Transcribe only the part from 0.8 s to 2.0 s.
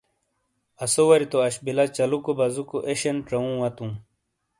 اسوواری تو اش بیلہ